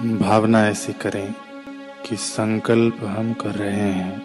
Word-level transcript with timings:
भावना 0.00 0.66
ऐसी 0.66 0.92
करें 0.92 1.34
कि 2.06 2.16
संकल्प 2.16 2.98
हम 3.04 3.32
कर 3.32 3.50
रहे 3.50 3.92
हैं, 3.92 4.22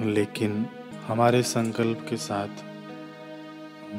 लेकिन 0.00 0.66
हमारे 1.06 1.42
संकल्प 1.42 2.06
के 2.10 2.16
साथ 2.16 2.48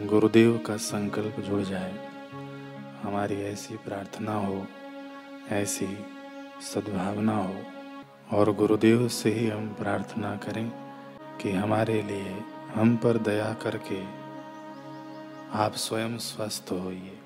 गुरुदेव 0.06 0.58
का 0.58 0.78
संकल्प 0.78 1.40
जुड़ 1.40 1.62
जाए। 1.62 2.10
हमारी 3.02 3.36
ऐसी 3.36 3.76
प्रार्थना 3.76 4.34
हो, 4.34 4.66
ऐसी 5.50 5.98
सद्भावना 6.62 7.38
हो, 7.38 7.56
और 8.38 8.54
गुरुदेव 8.54 9.08
से 9.08 9.32
ही 9.32 9.48
हम 9.48 9.68
प्रार्थना 9.68 10.36
करें 10.36 10.72
कि 11.42 11.52
हमारे 11.52 12.02
लिए 12.02 12.42
हम 12.76 12.96
पर 12.96 13.18
दया 13.18 13.54
करके 13.54 14.04
आप 15.54 15.74
स्वयं 15.76 16.18
स्वस्थ 16.18 16.70
होइए। 16.72 17.20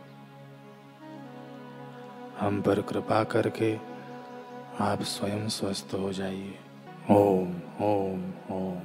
हम 2.39 2.61
पर 2.61 2.81
कृपा 2.81 3.23
करके 3.23 3.77
आप 4.79 5.01
स्वयं 5.01 5.49
स्वस्थ 5.49 5.91
हो 5.93 6.13
जाइए। 6.13 6.59
ओम 7.11 7.55
ओम 7.81 8.33
ओम। 8.51 8.79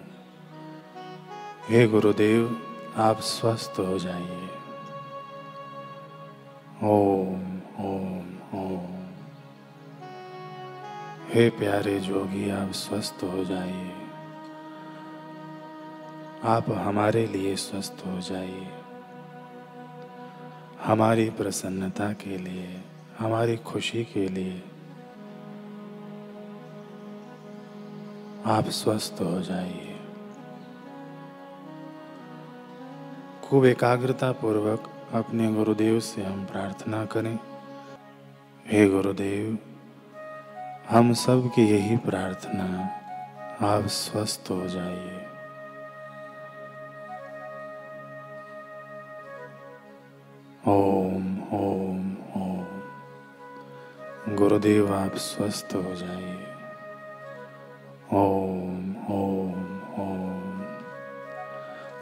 हे 1.69 1.87
गुरुदेव, 1.87 2.63
आप 2.97 3.21
स्वस्थ 3.21 3.75
हो 3.79 3.99
जाइए। 3.99 4.49
ओम 6.85 7.59
ओम 7.81 8.35
ओम। 8.55 9.07
हे 11.29 11.51
प्यारे 11.51 12.01
जोगी, 12.01 12.51
आप 12.51 12.71
स्वस्थ 12.71 13.21
हो 13.25 13.45
जाइए। 13.45 13.93
आप 16.45 16.71
हमारे 16.71 17.27
लिए 17.27 17.57
स्वस्थ 17.57 18.03
हो 18.07 18.21
जाइए। 18.21 18.69
हमारी 20.85 21.31
प्रसन्नता 21.31 22.13
के 22.13 22.39
लिए। 22.39 22.85
हमारी 23.19 23.57
खुशी 23.57 24.05
के 24.05 24.29
लिए 24.29 24.63
आप 28.47 28.65
स्वस्थ 28.65 29.17
हो 29.21 29.41
जाइए। 29.41 30.01
खूब 33.45 33.65
एकाग्रता 33.65 34.33
पूर्वक 34.33 34.91
अपने 35.13 35.53
गुरुदेव 35.53 36.01
से 36.01 36.25
हम 36.25 36.45
प्रार्थना 36.45 37.05
करें। 37.05 37.39
हे 38.67 38.89
गुरुदेव, 38.89 39.59
हम 40.91 41.13
सब 41.13 41.51
की 41.55 41.63
यही 41.63 41.97
प्रार्थना, 41.97 42.87
आप 43.67 43.87
स्वस्थ 43.87 44.51
हो 44.51 44.69
जाइए। 44.69 45.32
गुरुदेव 54.63 54.95
आप 54.95 55.15
स्वस्थ 55.15 55.69
हो 55.75 55.95
जाइए। 55.95 56.47
ओम 58.13 58.97
ओम 59.11 59.79
ओम। 59.79 60.63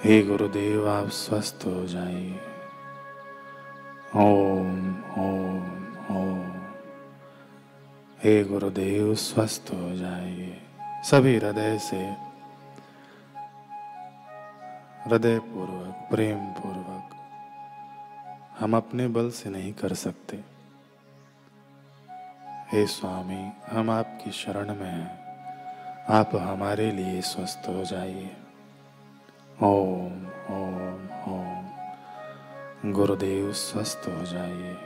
हे 0.05 0.23
गुरुदेव, 0.23 0.89
आप 0.89 1.09
स्वस्थ 1.09 1.63
हो 1.67 1.87
जाइए। 1.87 2.41
ओम 4.17 4.91
ओम 5.19 5.89
ओम। 6.17 6.63
हे 8.25 8.45
गुरुदेव, 8.45 9.15
स्वस्थ 9.15 9.71
हो 9.75 9.97
जाइए। 9.97 10.63
सभी 10.83 11.37
हृदय 11.37 11.79
से 11.79 12.17
हृदय 15.07 15.39
पूर्वक 15.39 16.09
प्रेम 16.11 16.39
पूर्वक 16.39 17.11
हम 18.61 18.77
अपने 18.77 19.09
बल 19.09 19.31
से 19.31 19.51
नहीं 19.51 19.73
कर 19.73 19.95
सकते। 19.95 20.60
हे 22.73 22.87
स्वामी, 22.87 23.53
हम 23.71 23.91
आपकी 23.91 24.31
शरण 24.31 24.75
में 24.75 24.91
हैं। 24.91 25.25
आप 26.09 26.31
हमारे 26.35 26.91
लिए 26.91 27.21
स्वस्थ 27.21 27.69
हो 27.69 27.85
जाइए। 27.85 28.37
ओम 29.63 30.27
ओम 30.51 31.09
ओम। 31.29 32.93
गुरुदेव, 32.93 33.53
स्वस्थ 33.53 34.09
हो 34.09 34.25
जाइए। 34.25 34.77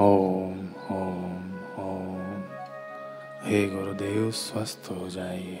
ओम 0.00 0.72
ओम 0.90 1.54
ओम। 1.78 2.44
हे 3.44 3.68
गुरुदेव, 3.68 4.30
स्वस्थ 4.30 4.88
हो 4.90 5.08
जाइए। 5.08 5.60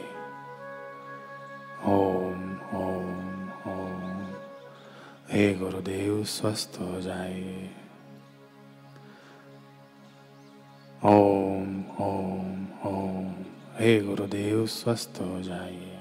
गुरुदेव 5.84 6.24
स्वस्थ 6.24 6.78
हो 6.80 7.00
जाए। 7.00 7.70
ओम 11.04 11.84
ओम 12.00 12.66
ओम। 12.86 13.34
हे 13.78 14.00
गुरुदेव, 14.00 14.66
स्वस्थ 14.66 15.18
हो 15.20 15.42
जाइए। 15.42 16.00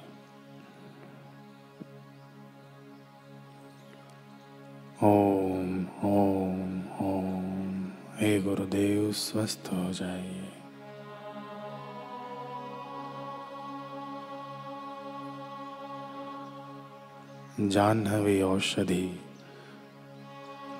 ओम 5.04 5.88
ओम 6.04 6.82
ओम। 7.02 7.92
हे 8.16 8.42
गुरुदेव, 8.42 9.12
स्वस्थ 9.12 9.70
हो 9.74 9.94
जाइए। 9.94 10.50
जाह्नवी 17.70 18.42
औषधि। 18.42 19.20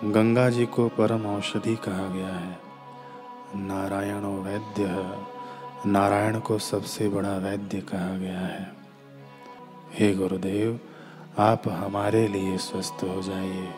गंगा 0.04 0.50
जी 0.50 0.66
को 0.66 0.88
परम 0.88 1.26
औषधि 1.26 1.76
कहा 1.76 2.08
गया 2.08 2.28
है। 2.28 2.60
नारायण 3.56 4.22
वैद्य 4.22 5.18
नारायण 5.86 6.40
को 6.40 6.60
सबसे 6.60 7.10
बड़ा 7.10 7.38
वैद्य 7.38 7.82
कहा 7.82 8.18
गया 8.18 8.40
है। 8.40 8.74
हे 9.94 10.16
गुरुदेव, 10.16 10.80
आप 11.40 11.68
हमारे 11.68 12.28
लिए 12.28 12.58
स्वस्थ 12.58 13.04
हो 13.04 13.22
जाइए। 13.22 13.70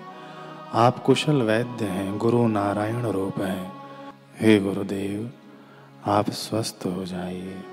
आप 0.73 0.99
कुशल 0.99 1.41
वैद्य 1.41 1.85
हैं, 1.85 2.17
गुरु 2.17 2.47
नारायण 2.47 3.01
रूप 3.01 3.39
हैं। 3.39 3.73
हे 4.39 4.59
गुरुदेव, 4.59 5.31
आप 6.05 6.29
स्वस्थ 6.29 6.83
हो 6.85 7.05
जाइए। 7.05 7.63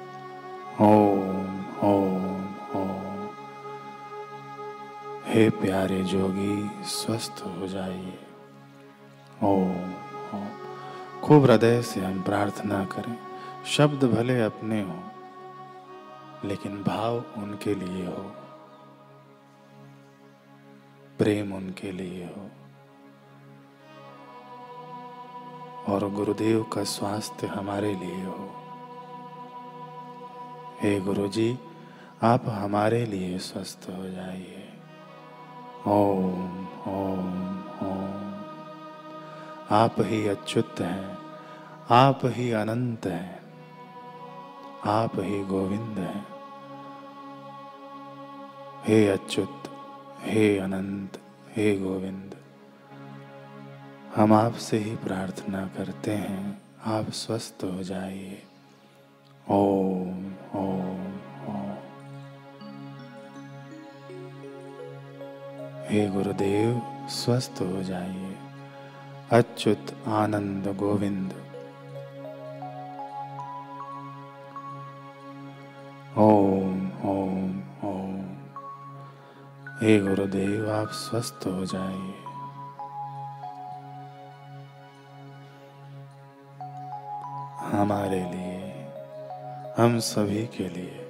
ओम 0.81 1.61
ओम 1.85 2.45
ओम। 2.81 3.29
हे 5.25 5.51
प्यारे 5.51 6.03
जोगी, 6.03 6.71
स्वस्थ 6.85 7.45
हो 7.47 7.67
जाइए। 7.67 8.19
खूब 11.23 11.45
हृदय 11.45 11.83
से 11.83 12.01
हम 12.01 12.23
प्रार्थना 12.23 12.85
करें। 12.85 13.19
शब्द 13.65 14.05
भले 14.05 14.43
अपने 14.43 14.83
हो, 14.83 15.03
लेकिन 16.45 16.83
भाव 16.83 17.15
उनके 17.17 17.75
लिए 17.75 18.07
हो। 18.07 18.33
प्रेम 21.19 21.53
उनके 21.53 21.93
लिए 21.93 22.25
हो। 22.25 22.51
और 25.93 26.11
गुरुदेव 26.11 26.63
का 26.63 26.85
स्वास्थ्य 26.85 27.47
हमारे 27.47 27.95
लिए 27.95 28.25
हो। 28.25 28.55
हे 30.81 31.01
गुरु 31.01 31.29
जी 31.29 31.59
आप 32.23 32.43
हमारे 32.49 33.07
लिए 33.07 33.39
स्वस्थ 33.39 33.87
हो 33.91 34.11
जाइए। 34.11 34.73
ओम 35.87 36.69
ओम 36.89 37.61
ओम। 37.89 38.22
आप 39.72 39.94
ही 39.99 40.28
अच्युत 40.28 40.75
हैं, 40.81 41.19
आप 41.91 42.21
ही 42.25 42.53
अनंत 42.53 43.06
हैं, 43.06 43.43
आप 44.84 45.12
ही 45.19 45.44
गोविंद 45.44 45.99
हैं। 45.99 46.27
हे 48.84 49.09
अच्युत, 49.09 49.62
हे 50.21 50.59
अनंत, 50.59 51.19
हे 51.56 51.78
गोविंद, 51.78 52.34
हम 54.16 54.32
आपसे 54.32 54.79
ही 54.79 54.97
प्रार्थना 54.97 55.67
करते 55.67 56.11
हैं, 56.11 56.62
आप 56.87 57.11
स्वस्थ 57.11 57.64
हो 57.64 57.82
जाइए। 57.82 58.43
ओम 59.50 60.26
ओम 60.55 61.14
ओम। 61.49 61.76
हे 65.88 66.08
गुरुदेव, 66.08 66.82
स्वस्थ 67.08 67.55
हो 67.61 67.82
जाइए। 67.82 68.31
अच्युत 69.32 70.08
आनंद 70.08 70.76
गोविंद। 70.76 71.32
ओम 76.19 76.90
ओम 77.05 77.61
ओम। 77.84 78.34
हे 79.82 80.00
गुरुदेव, 80.00 80.70
आप 80.73 80.88
स्वस्थ 80.88 81.40
हो 81.46 81.64
जाइए। 81.64 82.14
हमारे 87.76 88.20
लिए, 88.20 88.87
हम 89.78 89.99
सभी 89.99 90.46
के 90.46 90.69
लिए। 90.69 91.01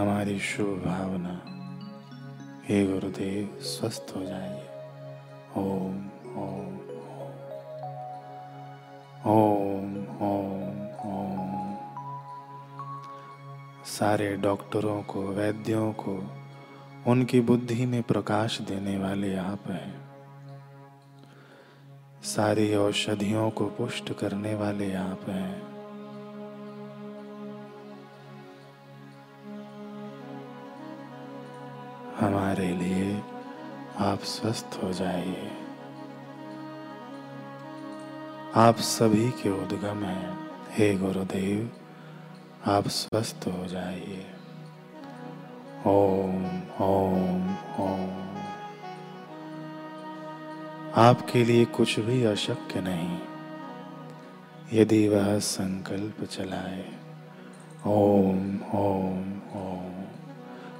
हमारी 0.00 0.38
शुभ 0.38 0.82
भावना 0.86 1.42
हे 2.68 2.86
गुरुदेव 2.86 3.60
स्वस्थ 3.60 4.14
हो 4.16 4.22
जाइए 4.24 4.68
ओम 5.56 6.06
ओम। 6.36 6.78
ओम 9.26 9.96
ओम 10.22 10.86
ओम। 11.10 11.76
सारे 13.84 14.36
डॉक्टरों 14.36 15.02
को, 15.02 15.22
वैद्यों 15.22 15.92
को 15.92 16.37
उनकी 17.08 17.40
बुद्धि 17.40 17.86
में 17.86 18.02
प्रकाश 18.02 18.60
देने 18.60 18.98
वाले 18.98 19.36
आप 19.36 19.60
हैं। 19.68 20.08
सारी 22.22 22.74
औषधियों 22.74 23.50
को 23.50 23.66
पुष्ट 23.66 24.12
करने 24.12 24.54
वाले 24.54 24.94
आप 24.94 25.20
हैं। 25.28 25.62
हमारे 32.20 32.68
लिए 32.68 33.22
आप 33.98 34.18
स्वस्थ 34.18 34.80
हो 34.84 34.92
जाइए। 34.92 35.50
आप 38.54 38.76
सभी 38.76 39.30
के 39.30 39.50
उद्गम 39.50 40.04
हैं। 40.04 40.50
हे 40.70 40.94
गुरुदेव, 40.98 41.72
आप 42.66 42.88
स्वस्थ 42.88 43.44
हो 43.46 43.66
जाइए। 43.66 44.37
ओम 45.88 46.44
ओम 46.80 47.48
ओम। 47.80 48.18
आपके 50.96 51.44
लिए 51.44 51.64
कुछ 51.64 52.00
भी 52.00 52.24
अशक्य 52.24 52.80
नहीं। 52.80 53.18
यदि 54.72 55.08
वह 55.08 55.38
संकल्प 55.38 56.24
चलाए, 56.24 56.92
ओम 57.86 58.60
ओम 58.74 59.32
ओम। 59.56 60.04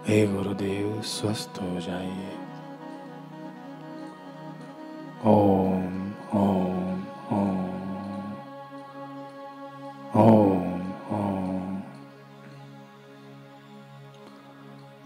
हे 0.06 0.26
गुरुदेव, 0.26 1.02
स्वस्थ 1.02 1.58
हो 1.62 1.81
जाइए। 1.81 2.32
ओम। 5.25 5.77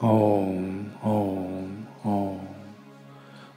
ओम 0.05 0.87
ओम 1.05 1.85
ओम। 2.07 2.41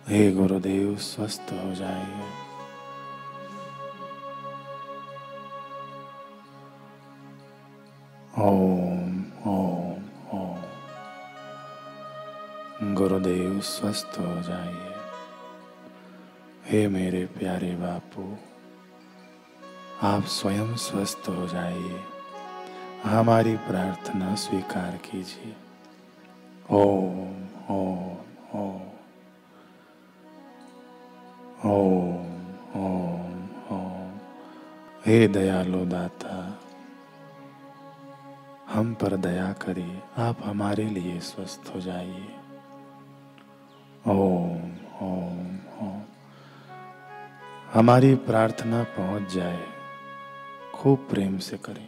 हे 0.08 0.32
गुरुदेव, 0.32 0.98
स्वस्थ 0.98 1.42
हो 1.52 1.76
जाइए। 1.76 2.30
ओम 8.40 9.24
ओम 9.48 10.04
ओम। 10.34 10.62
गुरुदेव, 12.96 13.62
स्वस्थ 13.62 14.20
हो 14.20 14.42
जाइए। 14.42 14.96
हे 16.66 16.88
मेरे 16.88 17.26
प्यारे 17.26 17.76
बापू, 17.76 18.38
आप 20.08 20.24
स्वयं 20.24 20.76
स्वस्थ 20.76 21.30
हो 21.30 21.48
जाइए। 21.48 22.00
हमारी 23.04 23.58
प्रार्थना 23.58 24.36
स्वीकार 24.36 24.98
कीजिए। 24.98 25.56
ओम 26.66 27.18
ओम 27.72 28.56
ओम 28.56 28.82
ओम 31.66 32.24
ओम 32.76 33.44
ओम 33.72 34.14
हे 35.06 35.18
दयालु 35.28 35.84
दाता, 35.86 36.38
हम 38.70 38.94
पर 38.94 39.16
दया 39.18 39.52
करिए 39.62 40.02
आप 40.18 40.38
हमारे 40.46 40.86
लिए 40.90 41.20
स्वस्थ 41.20 41.72
हो 41.76 41.82
जाइए। 41.82 42.26
ओम 44.08 44.74
ओम 45.04 45.54
ओम 45.82 46.02
हमारी 47.74 48.14
प्रार्थना 48.26 48.84
पहुँच 48.98 49.32
जाए, 49.34 49.64
खूब 50.74 51.08
प्रेम 51.10 51.38
से 51.40 51.58
करें। 51.60 51.88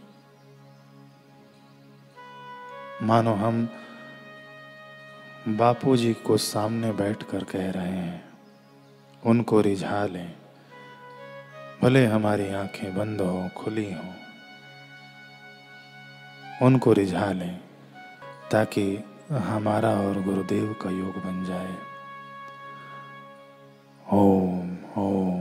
मानो 3.03 3.33
हम 3.35 3.68
बापूजी 5.47 6.13
को 6.13 6.38
सामने 6.38 6.91
बैठकर 6.91 7.44
कह 7.44 7.71
रहे 7.71 7.88
हैं, 7.88 8.29
उनको 9.25 9.61
रिझा 9.61 10.05
लें। 10.05 10.35
भले 11.83 12.05
हमारी 12.05 12.49
आँखें 12.53 12.95
बंद 12.95 13.21
हो, 13.21 13.49
खुली 13.57 13.94
हो। 13.94 14.13
उनको 16.65 16.94
रिझा 16.94 17.31
लें, 17.31 17.59
ताकि 18.51 19.03
हमारा 19.31 19.89
और 19.89 20.21
गुरुदेव 20.21 20.75
का 20.81 20.89
योग 20.89 21.15
बन 21.17 21.45
जाए। 21.45 21.75
ओम 24.13 24.77
ओम। 24.97 25.37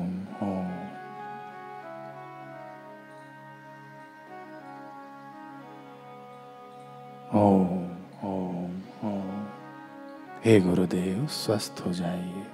हे 10.47 10.61
गुरुदेव, 10.61 11.27
स्वस्थ 11.27 11.83
हो 11.87 11.93
जाइए। 11.93 12.47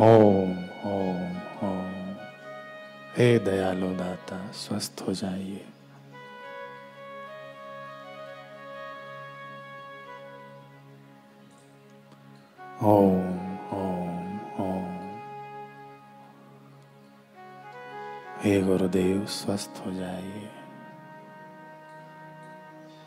ओम 0.00 0.64
ओम 0.92 1.36
ओम। 1.68 2.16
हे 3.16 3.38
दयालु 3.38 3.96
दाता, 3.96 4.52
स्वस्थ 4.52 5.04
हो 5.08 5.14
जाइए। 5.14 5.66
ओम। 12.82 13.23
गुरुदेव 19.24 19.56
स्वस्थ 19.56 19.82
हो 19.86 19.92
जाइए। 19.92 20.50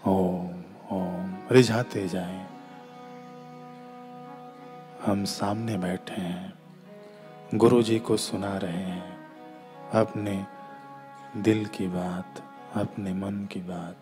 ओम 0.08 0.64
ओम, 0.92 1.48
रिझाते 1.52 2.08
जाएँ। 2.08 2.48
हम 5.06 5.26
सामने 5.26 5.78
बैठे 5.78 6.22
हैं। 6.22 6.54
गुरु 7.56 7.84
जी 7.84 8.00
को 8.00 8.18
सुना 8.18 8.58
रहे 8.58 8.78
हैं। 8.78 9.18
अपने 9.94 10.46
दिल 11.38 11.66
की 11.66 11.88
बात, 11.88 12.44
अपने 12.76 13.14
मन 13.14 13.46
की 13.46 13.60
बात। 13.60 13.98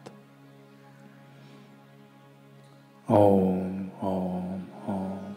ओम 3.11 3.87
ओम 4.03 4.63
ओम। 4.87 5.35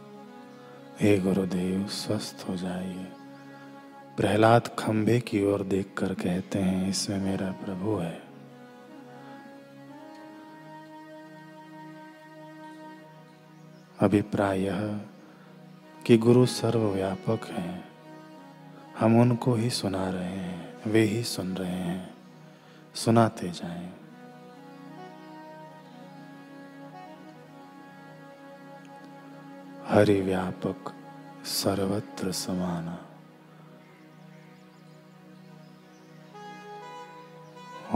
हे 1.00 1.18
गुरुदेव, 1.18 1.86
स्वस्थ 1.86 2.46
हो 2.48 2.56
जाइए। 2.56 3.12
प्रहलाद 4.18 4.68
खंभे 4.78 5.20
की 5.20 5.44
ओर 5.44 5.62
देखकर 5.62 6.14
कहते 6.14 6.58
हैं, 6.58 6.88
इसमें 6.88 7.18
मेरा 7.18 7.52
प्रभु 7.52 7.96
है। 7.96 8.22
अभिप्राय 14.00 14.68
कि 16.06 16.18
गुरु 16.18 16.46
सर्वव्यापक 16.46 17.46
हैं। 17.46 17.88
हम 18.98 19.20
उनको 19.20 19.54
ही 19.54 19.70
सुना 19.70 20.10
रहे 20.10 20.24
हैं, 20.24 20.74
वे 20.86 21.02
ही 21.02 21.22
सुन 21.24 21.56
रहे 21.56 21.70
हैं। 21.70 22.14
सुनाते 22.94 23.48
जाएँ। 23.48 23.92
हरि 29.86 30.20
व्यापक 30.20 30.94
सर्वत्र 31.44 32.32
समाना। 32.32 33.07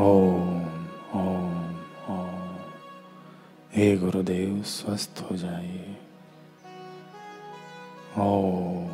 ओम 0.03 0.63
ओम 1.15 1.77
ओम। 2.11 2.57
हे 3.73 3.97
गुरुदेव, 3.97 4.63
स्वस्थ 4.63 5.27
हो 5.31 5.37
जाइए। 5.37 5.97
ओम 8.19 8.87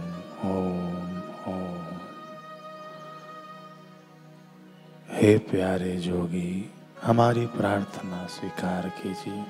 ओम 0.51 1.19
ओम। 1.53 1.99
हे 5.11 5.39
प्यारे 5.39 5.97
जोगी, 5.97 6.75
हमारी 7.03 7.47
प्रार्थना 7.47 8.27
स्वीकार 8.27 8.89
कीजिए। 8.89 9.45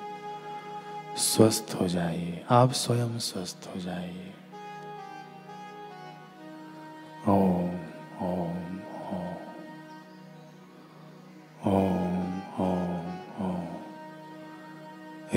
स्वस्थ 1.16 1.76
हो 1.80 1.88
जाइए, 1.88 2.44
आप 2.50 2.72
स्वयं 2.72 3.18
स्वस्थ 3.18 3.70
हो 3.76 3.80
जाइए। 3.80 4.34
ओम। 7.28 7.77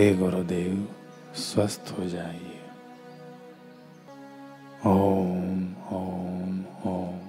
हे 0.01 0.13
गुरुदेव, 0.13 0.95
स्वस्थ 1.35 1.95
हो 1.99 2.09
जाइए। 2.09 2.61
ओम 4.85 5.75
ओम 5.91 6.65
ओम। 6.85 7.19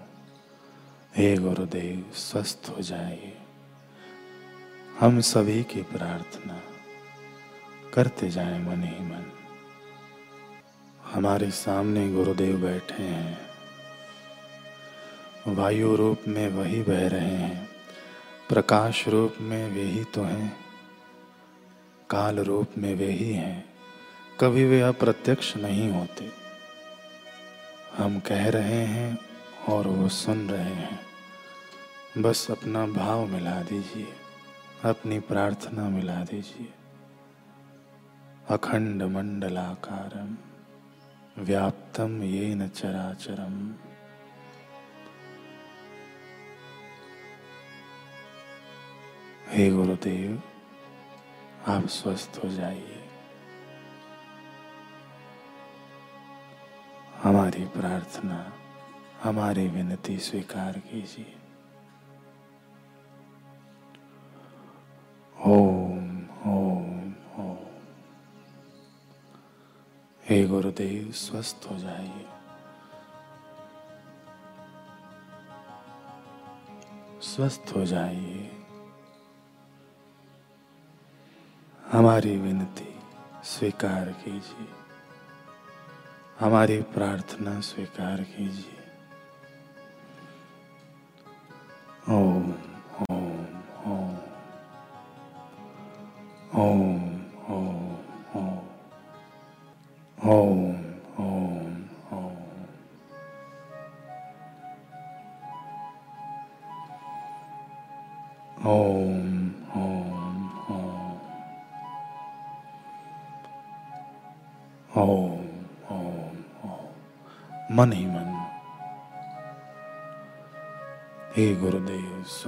हे 1.17 1.37
गुरुदेव, 1.37 2.12
स्वस्थ 2.14 2.73
हो 2.76 2.83
जाइए। 2.83 3.38
हम 5.00 5.21
सभी 5.21 5.62
की 5.62 5.83
प्रार्थना 5.83 6.61
करते 7.95 8.31
जाए 8.31 8.59
मन 8.59 8.83
ही 8.83 9.05
मन। 9.05 9.33
हमारे 11.05 11.50
सामने 11.50 12.12
गुरुदेव 12.12 12.59
बैठे 12.59 13.02
हैं। 13.02 13.41
वायु 15.55 15.97
रूप 15.97 16.19
में 16.29 16.49
वही 16.49 16.83
बह 16.83 17.09
रहे 17.09 17.37
हैं। 17.37 17.69
प्रकाश 18.49 19.09
रूप 19.09 19.35
में 19.41 19.71
वे 19.71 19.83
ही 19.83 20.05
तो 20.05 20.23
हैं। 20.23 20.62
काल 22.12 22.38
रूप 22.38 22.69
में 22.78 22.95
वे 22.95 23.07
ही 23.07 23.33
हैं। 23.33 23.73
कभी 24.40 24.64
वे 24.64 24.81
अप्रत्यक्ष 24.81 25.57
नहीं 25.57 25.90
होते। 25.90 26.31
हम 27.97 28.21
कह 28.21 28.50
रहे 28.50 28.87
हैं 28.87 29.19
और 29.69 29.87
वो 29.87 30.09
सुन 30.09 30.50
रहे 30.50 30.75
हैं। 30.75 31.00
बस 32.19 32.50
अपना 32.50 32.87
भाव 32.87 33.26
मिला 33.26 33.62
दीजिए। 33.62 34.09
अपनी 34.85 35.21
प्रार्थना 35.21 35.88
मिला 35.88 36.25
दीजिए। 36.25 36.73
अखंड 38.50 39.02
मंडलाकारम, 39.02 40.37
व्याप्तम 41.45 42.23
ये 42.23 42.54
न 42.54 42.69
चराचरम। 42.69 43.75
हे 49.49 49.71
गुरुदेव 49.71 50.42
आप 51.69 51.87
स्वस्थ 51.87 52.40
हो 52.45 52.49
जाइए। 52.49 53.09
हमारी 57.23 57.64
प्रार्थना, 57.64 58.52
हमारी 59.23 59.69
विनती 59.69 60.19
स्वीकार 60.19 60.78
कीजिए। 60.78 61.37
ओम 65.47 66.26
ओम 66.47 67.14
ओम। 67.40 67.59
हे 70.25 70.47
गुरुदेव, 70.47 71.12
स्वस्थ 71.12 71.69
हो 71.71 71.78
जाइए। 71.78 72.26
स्वस्थ 77.21 77.76
हो 77.76 77.85
जाइए। 77.85 78.51
हमारी 81.92 82.37
विनती 82.37 82.94
स्वीकार 83.44 84.04
कीजिए। 84.04 84.68
हमारी 86.40 86.82
प्रार्थना 86.82 87.61
स्वीकार 87.61 88.20
कीजिए। 88.20 88.81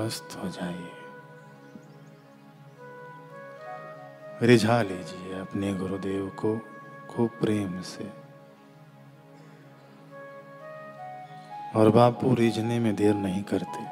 स्वस्थ 0.05 0.39
हो 0.45 0.49
जाइए। 0.49 0.93
रिझा 4.43 4.83
लीजिए 4.83 5.41
अपने 5.41 5.75
गुरुदेव 5.75 6.29
को 6.29 6.59
खूब 7.11 7.31
प्रेम 7.31 7.81
से। 7.81 8.13
और 11.77 11.91
बापू 11.91 12.35
रिझने 12.35 12.79
में 12.79 12.97
देर 12.97 13.15
नहीं 13.15 13.43
करते। 13.43 13.87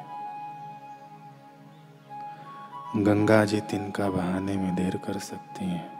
गंगा 3.03 3.45
जी 3.45 3.61
तिनका 3.61 4.09
बहाने 4.09 4.57
में 4.57 4.75
देर 4.75 4.97
कर 4.97 5.19
सकती 5.19 5.65
हैं। 5.65 5.93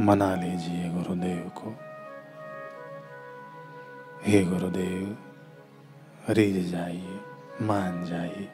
मना 0.00 0.34
लीजिए 0.34 0.88
गुरुदेव 0.90 1.52
को। 1.56 1.74
हे 4.22 4.44
गुरुदेव 4.44 5.24
रिझ 6.30 6.70
जाइए, 6.70 7.20
मान 7.62 8.04
जाइए, 8.04 8.52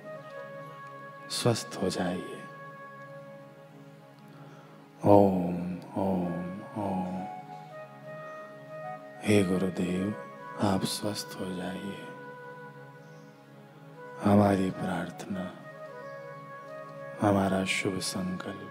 स्वस्थ 1.31 1.79
हो 1.83 1.89
जाइए। 1.89 2.41
ओम 5.05 5.79
ओम 5.97 6.61
ओम। 6.61 7.25
हे 9.23 9.45
गुरुदेव, 9.45 10.15
आप 10.63 10.85
स्वस्थ 10.85 11.41
हो 11.41 11.57
जाइए। 11.57 11.99
हमारी 14.25 14.71
प्रार्थना, 14.71 15.53
हमारा 17.29 17.65
शुभ 17.65 17.99
संकल्प। 17.99 18.71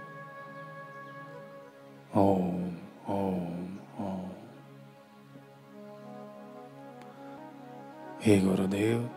ओम 2.17 2.75
ओम। 3.09 3.52
हे 8.23 8.39
गुरुदेव, 8.39 9.09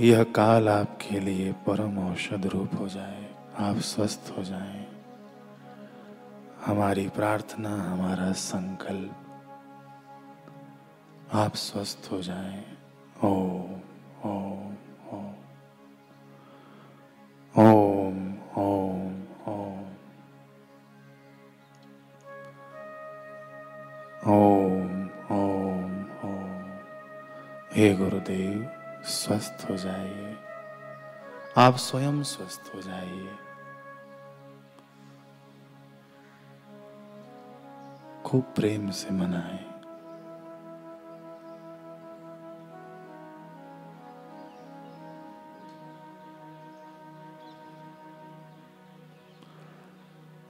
यह 0.00 0.22
काल 0.24 0.68
आपके 0.68 1.20
लिए 1.20 1.52
परम 1.52 2.12
औषध 2.12 2.46
रूप 2.46 2.70
हो 2.80 2.88
जाए, 2.88 3.34
आप 3.58 3.76
स्वस्थ 3.76 4.34
हो 4.38 4.42
जाए। 4.42 4.86
हमारी 6.66 7.08
प्रार्थना, 7.08 7.82
हमारा 7.82 8.32
संकल्प, 8.32 9.16
आप 11.32 11.54
स्वस्थ 11.54 12.08
हो 12.12 12.22
जाए। 12.22 12.64
ओम। 13.24 13.55
आप 31.66 31.76
स्वयं 31.76 32.22
स्वस्थ 32.22 32.72
हो 32.74 32.80
जाइए। 32.80 33.34
खूब 38.24 38.42
प्रेम 38.42 38.90
से 38.90 39.10
मनाएँ। 39.10 39.66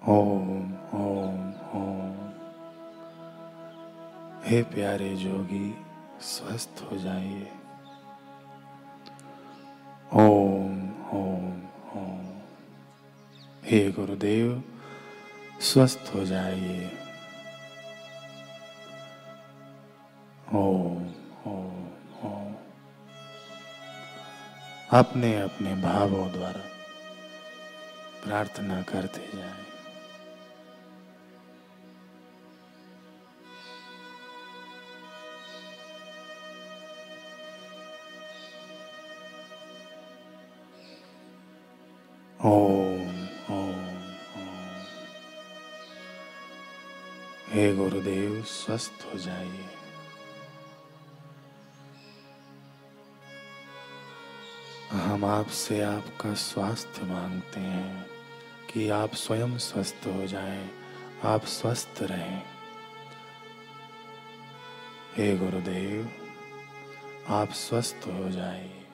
ओम 0.08 0.75
ओम 0.94 1.50
ओम। 1.75 2.30
हे 4.44 4.62
प्यारे 4.62 5.16
जोगी, 5.16 5.85
स्वस्थ 6.20 6.88
हो 6.92 6.96
जाइए। 6.96 7.52
ओम। 10.14 10.55
हे 13.76 13.90
गुरुदेव, 13.90 14.64
स्वस्थ 15.61 16.12
हो 16.14 16.25
जाइए। 16.25 16.99
ओम 20.54 21.06
ओम 21.47 21.88
ओम। 22.25 22.54
अपने 24.92 25.40
अपने 25.40 25.75
भावों 25.75 26.33
द्वारा 26.33 26.61
प्रार्थना 28.25 28.83
करते 28.83 29.37
जाएँ। 29.37 29.75
स्वस्थ 48.76 49.14
हो 49.14 49.18
जाइए। 49.18 49.64
हम 54.92 55.25
आपसे 55.25 55.83
आपका 55.83 56.35
स्वास्थ्य 56.35 57.02
मांगते 57.02 57.61
हैं 57.61 58.06
कि 58.73 58.88
आप 58.88 59.14
स्वयं 59.14 59.59
स्वस्थ 59.59 60.06
हो 60.06 60.26
जाएँ, 60.26 60.71
आप 61.25 61.45
स्वस्थ 61.45 62.02
रहें। 62.02 62.42
हे 65.14 65.37
गुरुदेव 65.37 66.12
आप 67.28 67.50
स्वस्थ 67.50 68.00
हो 68.06 68.30
जाइए। 68.30 68.87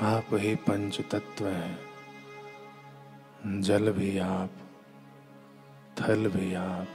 आप 0.00 0.26
ही 0.32 0.54
पंच 0.54 1.00
तत्व 1.00 1.48
हैं। 1.48 1.78
जल 3.60 3.92
भी 3.92 4.18
आप 4.18 4.50
थल 6.00 6.28
भी 6.28 6.54
आप, 6.54 6.88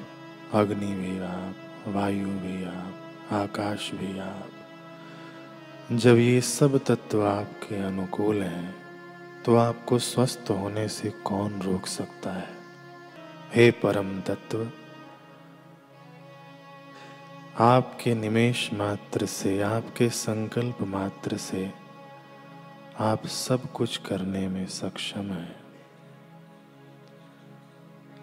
अग्नि 0.53 0.93
भी 0.95 1.19
आप, 1.19 1.55
वायु 1.87 2.27
भी 2.27 2.63
आप, 2.65 2.93
आकाश 3.33 3.91
भी 3.91 4.19
आप। 4.19 4.49
जब 5.91 6.17
ये 6.17 6.41
सब 6.41 6.77
तत्व 6.85 7.25
आपके 7.27 7.75
अनुकूल 7.77 8.41
हैं 8.43 8.75
तो 9.43 9.55
आपको 9.55 9.99
स्वस्थ 9.99 10.45
होने 10.49 10.87
से 10.87 11.09
कौन 11.09 11.61
रोक 11.61 11.85
सकता 11.87 12.33
है? 12.33 12.49
हे 13.53 13.71
परम 13.71 14.21
तत्व, 14.21 14.69
आपके 17.59 18.13
निमेश 18.15 18.69
मात्र 18.73 19.25
से, 19.25 19.61
आपके 19.61 20.09
संकल्प 20.09 20.81
मात्र 20.81 21.37
से 21.37 21.71
आप 22.99 23.25
सब 23.27 23.71
कुछ 23.71 23.97
करने 23.97 24.47
में 24.47 24.65
सक्षम 24.67 25.31
हैं। 25.31 25.62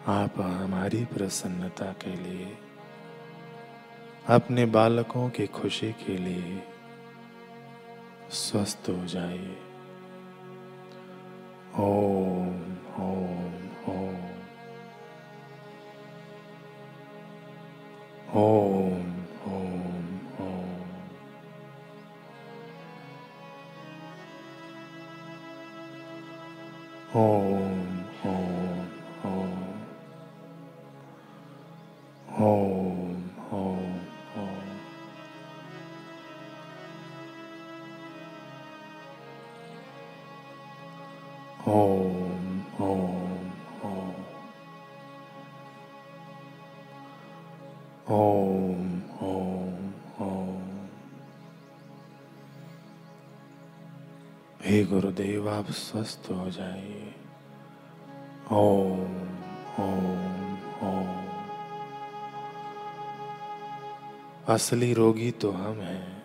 आप 0.06 0.40
हमारी 0.40 1.04
प्रसन्नता 1.04 1.92
के 1.92 2.16
लिए 2.16 2.58
अपने 4.28 4.66
बालकों 4.66 5.30
की 5.30 5.46
खुशी 5.46 5.92
के 5.92 6.18
लिए 6.18 6.62
स्वस्थ 8.30 8.86
हो 8.88 9.06
जाइए। 9.06 9.58
ओम 11.76 12.76
ओम 13.02 13.68
ओम। 13.88 14.20
ओम 18.34 18.90
Om, 27.14 27.16
Om, 27.16 27.99
Om, 48.10 49.02
Om, 49.22 49.94
Om. 50.26 50.60
हे 54.62 54.84
गुरुदेव 54.84 55.50
आप 55.50 55.70
स्वस्थ 55.70 56.28
हो 56.30 56.50
जाइए। 56.50 57.14
ओम 58.52 59.28
ओम 59.80 60.54
ओम 60.82 61.24
असली 64.48 64.94
रोगी 64.94 65.30
तो 65.30 65.50
हम 65.50 65.80
हैं। 65.80 66.22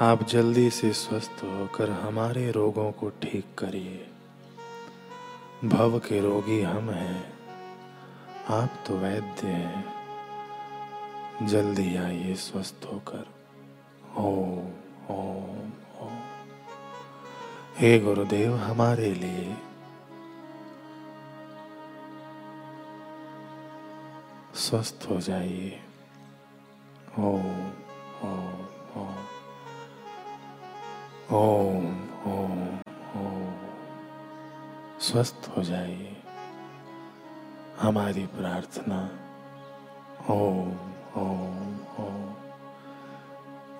आप 0.00 0.22
जल्दी 0.22 0.70
से 0.70 0.92
स्वस्थ 0.92 1.44
होकर 1.44 1.90
हमारे 1.90 2.50
रोगों 2.50 2.92
को 2.92 3.08
ठीक 3.08 3.46
करिए। 3.58 4.10
भव 5.64 5.98
के 5.98 6.20
रोगी 6.20 6.60
हम 6.60 6.90
हैं। 6.90 7.43
आप 8.48 8.70
तो 8.86 8.98
वैद्य 8.98 9.48
हैं। 9.48 9.94
जल्दी 11.46 11.96
आइए, 11.96 12.34
स्वस्थ 12.34 12.88
होकर। 12.92 13.26
ओम 14.16 14.58
ओम 15.16 15.70
ओम। 16.00 16.20
हे 17.76 18.00
गुरुदेव, 18.00 18.56
हमारे 18.56 19.14
लिए। 19.14 19.56
स्वस्थ 24.54 25.06
हो 25.10 25.20
जाइए। 25.20 25.82
ओम 27.18 27.70
ओम 28.22 28.66
ओम। 28.96 29.16
ओम 31.36 31.86
ओम 32.26 32.74
ओम। 33.16 33.54
स्वस्थ 35.00 35.52
हो 35.56 35.62
जाइए। 35.62 36.23
हमारी 37.80 38.26
प्रार्थना। 38.26 39.20
ओम 40.30 40.72
ओम 41.16 41.76
ओम। 42.04 42.34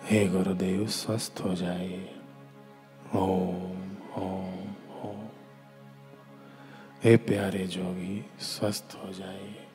हे 0.05 0.29
गुरुदेव, 0.29 0.87
स्वस्थ 0.87 1.41
हो 1.45 1.55
जाइए। 1.55 2.21
ओम 3.15 3.97
ओम 4.17 4.65
ओम। 5.03 5.29
हे 7.05 7.17
प्यारे 7.17 7.67
जोगी, 7.67 8.31
स्वस्थ 8.41 8.99
हो 9.05 9.13
जाइए। 9.13 9.67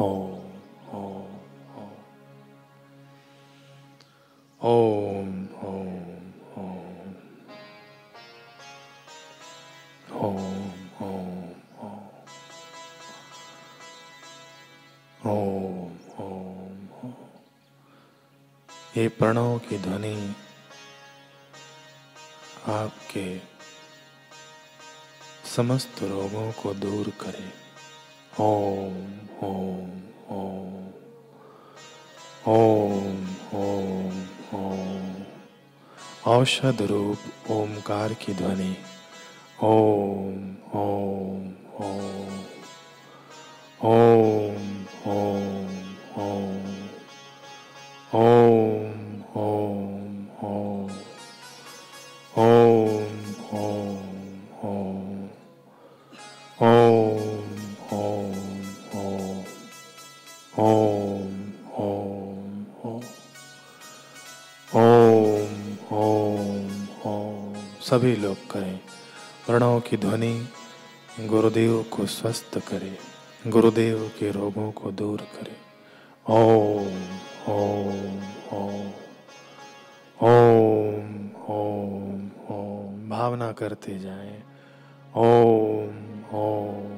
ओम 0.00 0.52
ओम 0.94 1.36
ओम। 1.76 1.90
ओम। 4.62 5.43
ये 18.96 19.08
प्रणव 19.08 19.58
की 19.58 19.78
ध्वनि, 19.78 20.34
आपके 22.66 23.38
समस्त 25.56 26.02
रोगों 26.02 26.52
को 26.52 26.74
दूर 26.74 27.08
करे। 27.08 27.48
ओम 28.40 29.08
ओम 29.42 29.90
ओम 30.30 30.86
ओम 32.48 33.36
ओम 33.54 34.22
ओम। 34.54 35.14
औषध 36.26 36.82
रूप 36.82 37.50
ओमकार 37.50 38.14
की 38.14 38.34
ध्वनि, 38.34 38.76
ओम 39.62 40.56
ओम 40.80 41.52
ओम 41.84 42.40
ओम। 43.84 44.33
की 69.94 69.98
ध्वनि 69.98 70.48
गुरुदेव 71.20 71.82
को 71.82 72.06
स्वस्थ 72.06 72.58
करे, 72.58 72.98
गुरुदेव 73.46 74.10
के 74.18 74.30
रोगों 74.30 74.72
को 74.72 74.90
दूर 74.90 75.20
करे। 75.20 75.56
ओम 76.28 77.18
ओम 77.48 78.22
ओम 78.52 78.90
ओम 80.22 81.30
ओम 81.48 82.30
ओम। 82.50 83.10
भावना 83.10 83.52
करते 83.52 83.98
जाएँ। 83.98 84.42
ओम 85.16 86.24
ओम। 86.34 86.93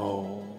ओम 0.00 0.50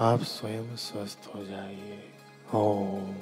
आप 0.00 0.20
स्वयं 0.20 0.76
स्वस्थ 0.76 1.30
हो 1.34 1.44
जाइए। 1.44 2.12
ओम। 2.54 3.16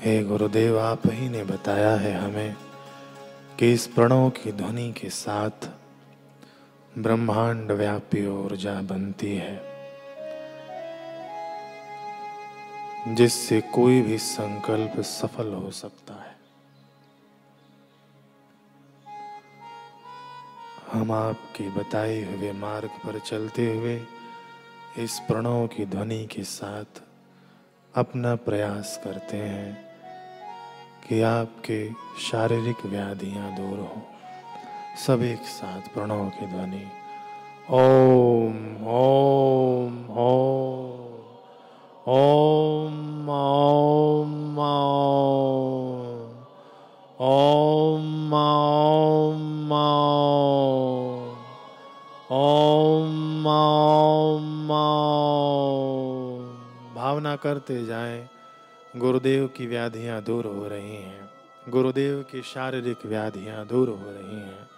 हे 0.00 0.22
गुरुदेव, 0.24 0.78
आप 0.78 1.00
ही 1.06 1.28
ने 1.28 1.44
बताया 1.44 1.94
है 1.96 2.12
हमें 2.14 2.56
कि 3.58 3.72
इस 3.72 3.86
प्रणव 3.86 4.30
की 4.30 4.52
ध्वनि 4.52 4.92
के 4.92 5.10
साथ 5.10 5.68
ब्रह्मांड 6.98 7.72
व्यापी 7.72 8.26
ऊर्जा 8.26 8.80
बनती 8.82 9.34
है, 9.34 9.62
जिससे 13.08 13.60
कोई 13.60 14.00
भी 14.02 14.18
संकल्प 14.18 15.00
सफल 15.00 15.52
हो 15.52 15.70
सकता 15.70 16.14
है। 16.14 16.34
हम 20.92 21.12
आपके 21.12 21.68
बताए 21.70 22.22
हुए 22.24 22.52
मार्ग 22.52 22.88
पर 22.88 23.18
चलते 23.18 23.74
हुए 23.74 24.00
इस 24.98 25.18
प्रणव 25.18 25.66
की 25.66 25.86
ध्वनि 25.86 26.24
के 26.26 26.44
साथ 26.44 27.02
अपना 27.94 28.34
प्रयास 28.36 29.00
करते 29.04 29.36
हैं। 29.36 29.93
कि 31.08 31.20
आपके 31.20 31.78
शारीरिक 32.20 32.84
व्याधियाँ 32.86 33.50
दूर 33.56 33.78
हो 33.78 34.02
सब 35.06 35.22
एक 35.22 35.42
साथ 35.46 35.92
प्रणव 35.94 36.28
की 36.30 36.46
ध्वनि 36.46 36.84
ओम 37.70 38.56
ओम 38.94 39.96
ओम 40.20 40.94
ओम 42.08 43.28
ओम 43.30 44.32
ओम 48.34 48.34
ओम 53.62 54.70
ओम 54.72 56.44
भावना 56.96 57.36
करते 57.36 57.84
जाएँ 57.86 58.28
गुरुदेव 58.96 59.46
की 59.46 59.66
व्याधियाँ 59.66 60.22
दूर 60.22 60.46
हो 60.46 60.68
रही 60.68 60.96
हैं। 60.96 61.30
गुरुदेव 61.68 62.22
की 62.22 62.42
शारीरिक 62.42 63.06
व्याधियाँ 63.06 63.66
दूर 63.66 63.88
हो 63.88 63.98
रही 63.98 64.40
हैं। 64.40 64.68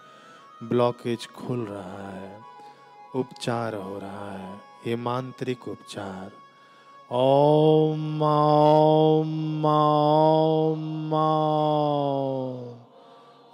ब्लॉकेज 0.63 1.27
खुल 1.27 1.65
रहा 1.65 2.09
है। 2.09 2.41
उपचार 3.15 3.75
हो 3.75 3.99
रहा 3.99 4.31
है। 4.31 4.59
ये 4.87 4.95
मांत्रिक 4.95 5.67
उपचार। 5.67 6.31
ओम 7.15 8.23
ओम 8.23 9.65
ओम 9.65 11.13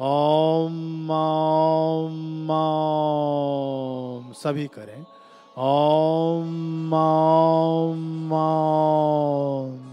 ओम 0.01 1.11
ओम 1.11 2.51
ओम। 2.51 4.33
सभी 4.33 4.67
करें। 4.67 5.05
ओम 5.57 6.93
ओम 6.93 8.33
ओम। 8.33 9.92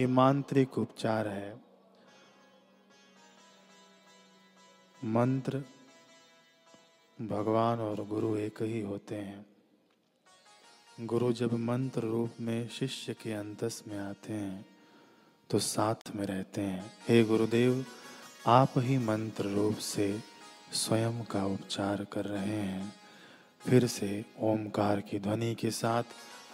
ये 0.00 0.06
मांत्रिक 0.06 0.78
उपचार 0.78 1.28
है। 1.28 1.60
मंत्र 5.04 5.58
भगवान 7.18 7.78
और 7.78 8.04
गुरु 8.06 8.36
एक 8.36 8.62
ही 8.62 8.80
होते 8.80 9.14
हैं। 9.14 9.46
गुरु 11.00 11.32
जब 11.32 11.52
मंत्र 11.54 12.00
रूप 12.00 12.40
में 12.40 12.68
शिष्य 12.68 13.14
के 13.14 13.32
अंतस 13.32 13.82
में 13.88 13.98
आते 13.98 14.32
हैं 14.32 14.64
तो 15.50 15.58
साथ 15.58 16.14
में 16.14 16.24
रहते 16.26 16.60
हैं। 16.60 16.92
हे 17.08 17.22
गुरुदेव, 17.24 17.84
आप 18.46 18.78
ही 18.78 18.98
मंत्र 18.98 19.44
रूप 19.44 19.76
से 19.76 20.08
स्वयं 20.72 21.22
का 21.24 21.44
उपचार 21.46 22.04
कर 22.04 22.24
रहे 22.24 22.60
हैं। 22.62 22.92
फिर 23.60 23.86
से 23.86 24.24
ओमकार 24.40 25.00
की 25.00 25.18
ध्वनि 25.18 25.54
के 25.54 25.70
साथ 25.70 26.02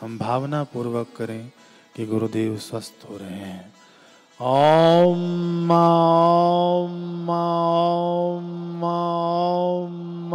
हम 0.00 0.18
भावना 0.18 0.64
पूर्वक 0.64 1.14
करें। 1.16 1.52
कि 1.96 2.06
गुरुदेव 2.06 2.56
स्वस्थ 2.56 3.11
हो 3.11 3.16
रहे 3.16 3.30
हैं। 3.30 3.74
ओम 4.40 5.70
ओम 5.70 7.30
ओम 7.30 8.85
ओम 8.85 10.32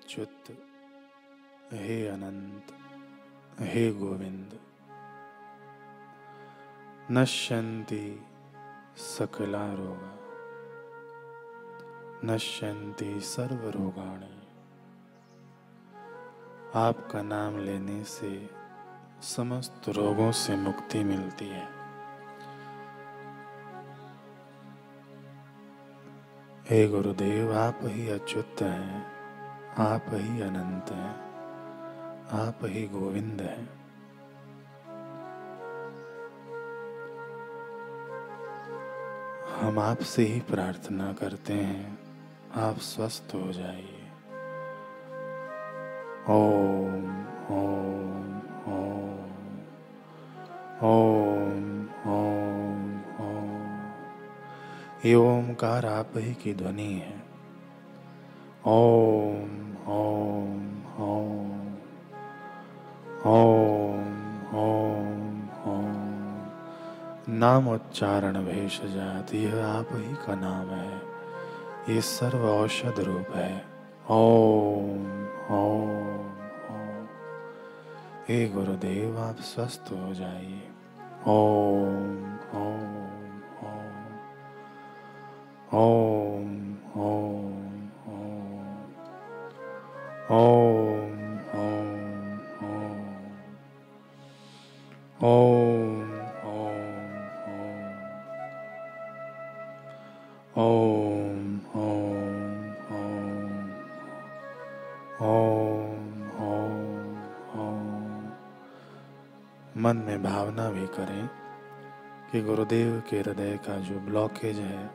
अच्युत 0.00 0.44
हे 1.72 2.08
अनंत, 2.08 2.66
हे 3.60 3.92
गोविंद, 3.92 4.60
नश्यन्ति 7.10 8.22
सकला 8.96 9.74
रोगा 9.74 10.16
नश्यन्ति 12.24 13.20
सर्वरोगाणी। 13.20 14.48
आपका 16.74 17.22
नाम 17.22 17.58
लेने 17.58 18.04
से 18.04 18.50
समस्त 19.22 19.88
रोगों 19.88 20.32
से 20.32 20.56
मुक्ति 20.56 21.04
मिलती 21.04 21.48
है। 21.48 21.68
हे 26.64 26.88
गुरुदेव, 26.88 27.54
आप 27.54 27.78
ही 27.82 28.08
अच्युत 28.08 28.56
हैं। 28.62 29.19
आप 29.78 30.04
ही 30.08 30.40
अनंत 30.40 30.92
हैं। 30.92 31.30
आप 32.46 32.58
ही 32.62 32.88
गोविंद 32.88 33.40
हैं। 33.40 33.80
हम 39.60 39.78
आपसे 39.78 40.22
ही 40.22 40.40
प्रार्थना 40.40 41.12
करते 41.12 41.52
हैं। 41.52 41.98
आप 42.54 42.76
स्वस्थ 42.76 43.32
हो 43.34 43.52
जाइए। 43.52 44.06
ओम 46.28 47.26
ओम 47.50 48.36
ओम 48.72 49.24
ओम 50.82 51.88
ओम 52.06 53.00
ओम। 53.20 53.92
ये 55.04 55.14
ओमकार 55.14 55.86
आप 55.86 56.10
ही 56.16 56.34
की 56.34 56.54
ध्वनि 56.54 56.94
है। 56.94 57.22
ओम। 58.66 59.09
ओम 63.26 64.38
ओम 64.54 65.40
ओम। 65.72 66.46
नाम 67.28 67.68
उच्चारण 67.68 68.34
भेष 68.44 68.80
जाति 68.84 69.38
यह 69.38 69.66
आप 69.66 69.88
ही 69.92 70.14
का 70.14 70.34
नाम 70.34 70.66
है। 70.66 71.02
ये 71.94 72.00
सर्व 72.00 72.38
औषध 72.38 72.94
रूप 72.98 73.36
है। 73.36 73.64
ओम 74.10 75.24
ओम 75.50 76.26
ओम। 76.70 77.06
हे 78.28 78.48
गुरुदेव, 78.48 79.18
आप 79.18 79.36
स्वस्थ 79.36 79.84
हो 79.92 80.14
जाइए। 80.14 80.68
ओम 81.26 82.34
ओम 82.54 82.96
ओम। 83.68 84.06
ओम। 85.78 86.19
गुरुदेव 113.10 113.24
के 113.24 113.30
हृदय 113.30 113.56
का 113.56 113.76
जो 113.76 114.00
ब्लॉकेज 114.00 114.58
है, 114.58 114.90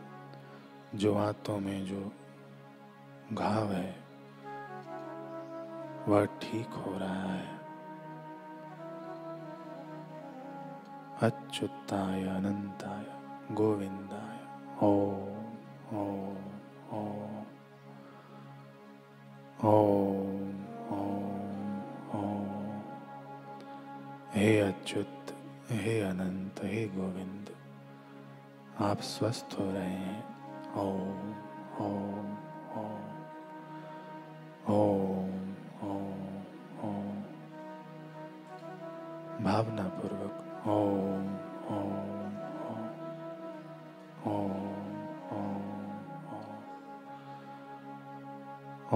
जो 0.96 1.16
हाथों 1.16 1.60
में 1.60 1.86
जो 1.86 2.12
घाव 3.34 3.72
है, 3.72 3.96
वह 6.08 6.26
ठीक 6.26 6.68
हो 6.68 6.98
रहा 6.98 7.34
है। 7.34 7.60
अच्युताय, 11.22 12.24
अनंताय, 12.24 13.06
गोविंदाय 13.56 14.40
ओम 14.86 15.46
ओम 15.98 16.36
हे 24.32 24.60
अच्युत, 24.60 25.36
हे 25.70 26.02
अनंत, 26.02 26.62
हे 26.64 26.88
गोविंद 26.88 27.50
आप 28.82 29.02
स्वस्थ 29.02 29.56
हो 29.60 29.66
रहे 29.72 29.84
हैं 29.84 30.24
ओम 30.78 31.30
ओम 31.86 32.26
ओम 32.80 33.06
ओम 34.74 35.32
ओम 35.90 36.90
ओम 36.90 37.24
भावना 39.44 39.88
पूर्वक 40.00 40.68
ओम 40.76 41.30
ओम 41.76 42.36
ओम 42.66 42.84
ओम 44.34 44.58
ओम 45.38 45.74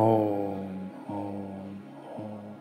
ओम 0.04 0.76
ओम 1.18 1.80
ओम 2.20 2.54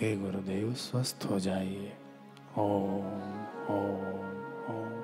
हे 0.00 0.14
गुरुदेव 0.16 0.72
स्वस्थ 0.88 1.30
हो 1.30 1.38
जाइए 1.48 1.92
ओम 2.58 3.04
ओम 3.76 4.74
ओम 4.74 4.99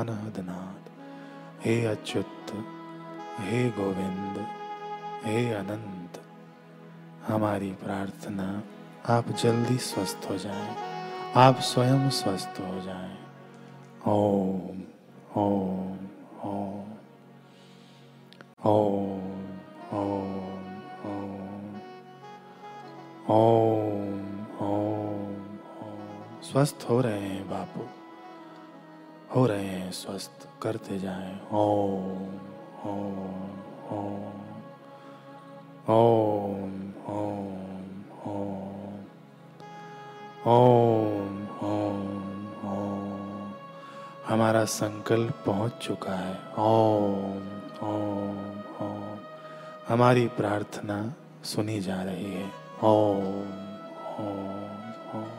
अनहदनाथ 0.00 0.90
हे 1.66 1.86
अच्युत, 1.86 2.64
हे 3.38 3.70
गोविंद 3.70 4.59
हे 5.24 5.40
अनंत, 5.52 6.20
हमारी 7.26 7.70
प्रार्थना, 7.72 8.46
आप 9.06 9.28
जल्दी 9.32 9.76
स्वस्थ 9.78 10.26
हो 10.30 10.36
जाएँ, 10.38 10.76
आप 11.36 11.58
स्वयं 11.60 12.08
स्वस्थ 12.10 12.60
हो 12.60 12.80
जाएँ। 12.80 13.18
ओम 14.06 14.80
ओम 15.36 15.98
ओम 16.44 16.88
ओम 18.66 19.44
ओम 19.94 20.56
ओम 21.30 21.80
ओम 23.30 24.66
ओम 24.66 26.40
स्वस्थ 26.42 26.86
हो 26.90 27.00
रहे 27.00 27.20
हैं 27.20 27.48
बापू, 27.50 27.86
हो 29.34 29.46
रहे 29.46 29.64
हैं 29.64 29.90
स्वस्थ, 29.92 30.48
करते 30.62 30.98
जाएँ। 30.98 31.40
ओम 31.52 32.38
ओम 32.88 33.58
ओम। 33.92 34.49
ओम 35.88 36.92
ओम 37.08 37.86
ओम 40.46 41.40
हमारा 44.28 44.64
संकल्प 44.64 45.42
पहुँच 45.46 45.72
चुका 45.72 46.12
है। 46.12 46.34
ओम 46.58 47.46
ओम 47.88 48.60
ओम 48.86 49.18
हमारी 49.88 50.26
प्रार्थना 50.26 51.14
सुनी 51.44 51.80
जा 51.80 52.02
रही 52.02 52.32
है। 52.32 52.50
ओम 52.84 53.24
ओम 54.20 54.92
ओम 55.16 55.30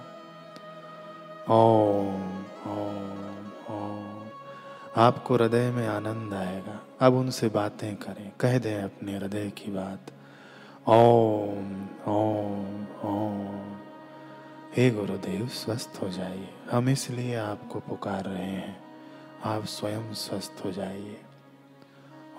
ओम 1.51 2.43
ओम 2.71 3.45
ओम 3.69 4.25
आपको 4.97 5.35
हृदय 5.35 5.71
में 5.71 5.87
आनंद 5.87 6.33
आएगा। 6.33 6.79
अब 7.01 7.13
उनसे 7.13 7.49
बातें 7.49 7.95
करें। 7.95 8.31
कह 8.39 8.57
दें 8.59 8.83
अपने 8.83 9.17
हृदय 9.17 9.49
की 9.49 9.71
बात। 9.71 9.99
ओम 10.87 11.87
ओम 12.07 12.83
ओम। 13.03 13.77
हे 14.73 14.89
गुरुदेव, 14.89 15.47
स्वस्थ 15.47 15.99
हो 16.03 16.09
जाइए। 16.09 16.49
हम 16.71 16.89
इसलिए 16.89 17.35
आपको 17.35 17.79
पुकार 17.79 18.25
रहे 18.25 18.43
हैं। 18.43 18.83
आप 19.43 19.63
स्वयं 19.63 20.13
स्वस्थ 20.13 20.61
हो 20.65 20.71
जाइए। 20.71 21.21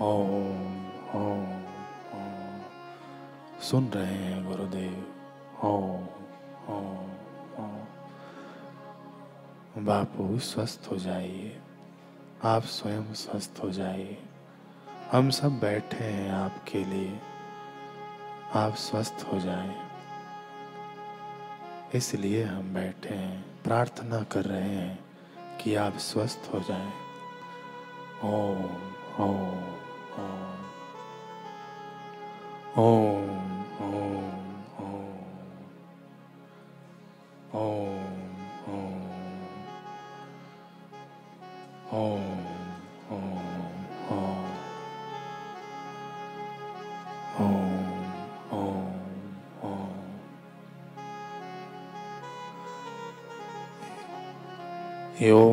ओम 0.00 0.86
ओम 1.14 1.64
ओम। 2.14 2.60
सुन 3.60 3.88
रहे 3.88 4.14
हैं 4.14 4.44
गुरुदेव। 4.44 5.14
ओम 5.66 6.06
ओम 6.68 7.10
ओम। 7.64 7.86
बापू, 9.86 10.38
स्वस्थ 10.38 10.88
हो 10.90 10.96
जाइए। 10.96 11.60
आप 12.44 12.62
स्वयं 12.62 13.14
स्वस्थ 13.14 13.60
हो 13.62 13.70
जाइए। 13.70 14.22
हम 15.12 15.30
सब 15.30 15.58
बैठे 15.58 16.04
हैं 16.04 16.30
आपके 16.32 16.84
लिए। 16.84 17.18
आप 18.54 18.74
स्वस्थ 18.74 19.26
हो 19.32 19.40
जाएँ। 19.40 19.88
इसलिए 21.94 22.44
हम 22.44 22.74
बैठे 22.74 23.14
हैं, 23.14 23.62
प्रार्थना 23.62 24.22
कर 24.22 24.44
रहे 24.44 24.60
हैं 24.60 25.04
कि 25.60 25.74
आप 25.74 25.96
स्वस्थ 25.96 26.50
हो 26.54 26.60
जाएँ। 26.60 26.92
ओम 28.24 28.64
ओम 29.24 29.74
ओम। 30.18 30.64
ओम। 32.78 33.11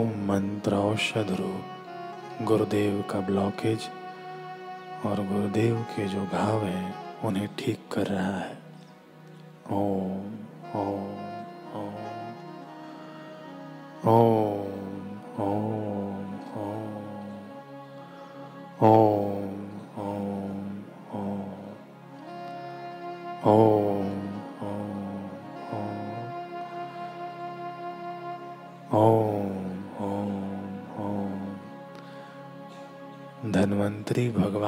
मंत्र 0.08 0.76
औषध 0.76 1.28
रूप 1.40 1.62
गुरुदेव 2.46 3.02
का 3.02 3.20
ब्लॉकेज 3.20 3.80
और 5.06 5.16
गुरुदेव 5.16 5.76
के 5.76 6.08
जो 6.08 6.26
घाव 6.26 6.66
हैं, 6.66 6.96
उन्हें 7.24 7.50
ठीक 7.58 7.80
कर 7.92 8.08
रहा 8.08 8.38
है। 8.38 8.58
ओम 9.72 10.19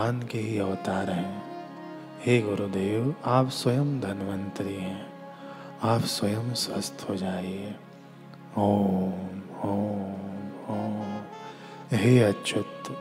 भगवान 0.01 0.23
के 0.23 0.37
ही 0.37 0.59
अवतार 0.59 1.09
हैं। 1.09 1.43
हे 2.25 2.41
गुरुदेव, 2.41 3.15
आप 3.25 3.49
स्वयं 3.49 3.99
धनवंतरी 3.99 4.75
हैं। 4.75 5.13
आप 5.83 6.01
स्वयं 6.01 6.53
स्वस्थ 6.53 7.07
हो 7.09 7.15
जाइए। 7.15 7.75
ओम 8.57 9.41
ओम 9.63 10.49
ओम। 10.69 11.21
हे 11.91 12.19
अच्युत, 12.19 12.97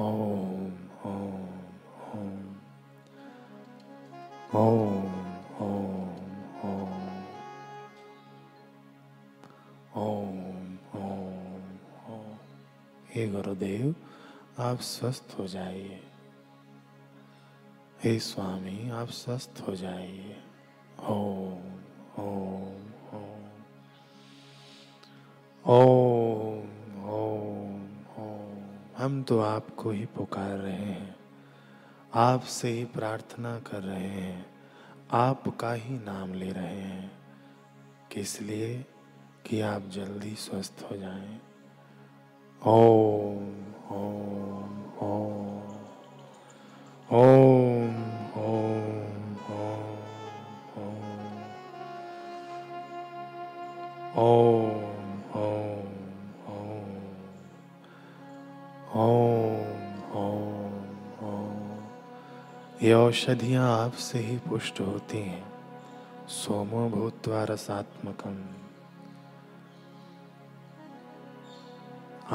ओम 0.00 0.72
ओम 1.06 1.48
ओम 2.14 2.56
ओम 4.54 5.14
ओम 5.60 6.08
ओम 6.62 7.02
ओम 9.96 10.78
ओम 11.00 11.78
ओम 12.12 12.36
हे 13.08 13.28
गुरुदेव, 13.28 13.94
आप 14.58 14.80
स्वस्थ 14.80 15.36
हो 15.38 15.46
जाइए। 15.46 16.02
हे 18.04 18.18
स्वामी, 18.20 18.90
आप 18.90 19.08
स्वस्थ 19.08 19.64
हो 19.68 19.76
जाइए। 19.76 20.33
आपको 29.84 29.92
ही 29.92 30.06
पुकार 30.06 30.58
रहे 30.58 30.72
हैं। 30.72 31.16
आपसे 32.14 32.68
ही 32.68 32.84
प्रार्थना 32.84 33.60
कर 33.60 33.82
रहे 33.82 34.08
हैं। 34.08 34.46
आपका 35.12 35.72
ही 35.72 35.98
नाम 35.98 36.34
ले 36.34 36.52
रहे 36.52 36.80
हैं। 36.80 37.12
किस 38.12 38.42
लिए? 38.42 38.86
कि 39.46 39.60
आप 39.60 39.82
जल्दी 39.82 40.34
स्वस्थ 40.34 40.88
हो 40.92 40.96
जाएँ। 40.96 41.40
ओम। 42.66 43.33
औषधियाँ 62.94 63.84
आपसे 63.84 64.18
ही 64.18 64.38
पुष्ट 64.38 64.80
होती 64.80 65.18
हैं। 65.18 65.52
सोमो 66.28 66.88
भूत्वा 66.88 67.44
रसात्मकम। 67.44 68.44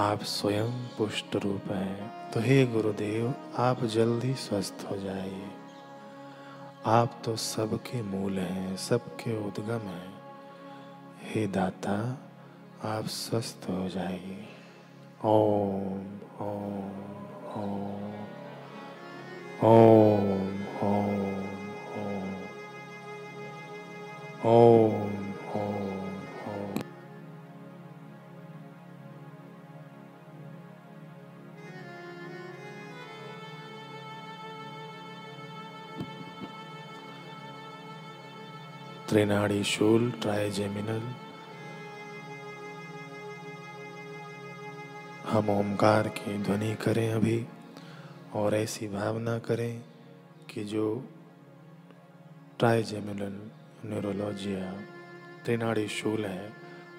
आप 0.01 0.23
स्वयं 0.23 0.71
पुष्ट 0.71 1.35
रूप 1.35 1.71
हैं। 1.71 2.31
तो 2.31 2.39
हे 2.39 2.65
गुरुदेव, 2.65 3.33
आप 3.57 3.83
जल्दी 3.83 4.33
स्वस्थ 4.33 4.87
हो 4.91 4.97
जाइए। 4.97 5.47
आप 6.85 7.21
तो 7.25 7.35
सबके 7.35 8.01
मूल 8.01 8.39
हैं, 8.39 8.77
सबके 8.77 9.47
उद्गम 9.47 9.79
हैं। 9.79 10.13
हे 11.21 11.47
दाता, 11.47 12.17
आप 12.83 13.05
स्वस्थ 13.05 13.67
हो 13.69 13.89
जाइए। 13.89 14.47
ओम 15.25 16.19
ओम 16.41 16.89
ओम 17.63 17.99
ओम। 19.63 19.98
त्रिनाड़ी 39.49 39.63
शूल 39.63 40.11
ट्राइजेमिनल 40.11 41.01
हम 45.29 45.49
ओमकार 45.49 46.07
की 46.07 46.37
ध्वनि 46.37 46.75
करें 46.75 47.09
अभी 47.09 47.45
और 48.35 48.55
ऐसी 48.55 48.87
भावना 48.87 49.37
करें 49.39 49.81
कि 50.49 50.63
जो 50.63 50.85
ट्राइजेमिनल 52.59 53.41
न्यूरोलॉजिया 53.85 54.71
त्रिनाड़ी 55.45 55.87
शूल 55.87 56.25
है, 56.25 56.53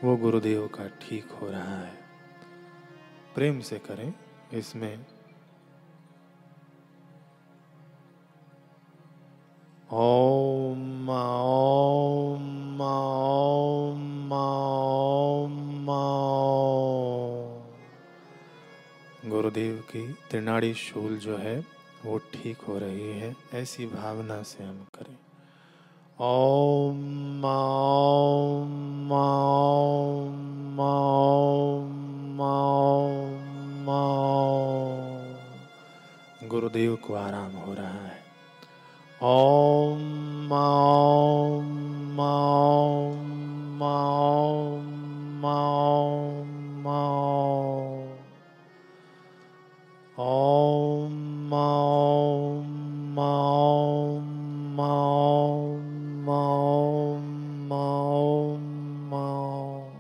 वो 0.04 0.16
गुरुदेव 0.16 0.66
का 0.66 0.88
ठीक 1.02 1.30
हो 1.30 1.50
रहा 1.50 1.78
है। 1.78 1.94
प्रेम 3.34 3.60
से 3.60 3.78
करें, 3.78 4.12
इसमें 4.52 5.06
ओम 9.92 11.10
ओम 11.10 12.80
ओम 12.80 14.32
ओम 14.32 14.90
गुरुदेव 19.30 19.76
की 19.76 20.12
त्रिनाड़ी 20.12 20.74
शूल 20.74 21.18
जो 21.18 21.36
है, 21.36 21.64
वो 22.06 22.18
ठीक 22.18 22.58
हो 22.58 22.78
रही 22.78 23.10
है। 23.10 23.36
ऐसी 23.54 23.86
भावना 23.86 24.42
से 24.42 24.64
हम 24.64 24.86
करें। 24.94 25.18
ओम 26.20 27.44
ओम 27.44 29.12
ओम 29.12 30.80
ओम 30.80 32.40
ओम 33.88 35.28
गुरुदेव 36.48 36.96
को 36.96 37.14
आराम 37.14 37.52
हो 37.52 37.74
रहा 37.74 38.06
है। 38.06 38.19
ॐ 39.22 39.98
माँ 40.48 41.60
माँ 42.16 43.10
माँ 59.10 59.90